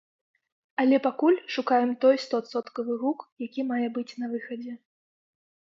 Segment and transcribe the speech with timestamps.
[0.83, 4.73] Але пакуль шукаем той стоадсоткавы гук, які мае быць на выхадзе.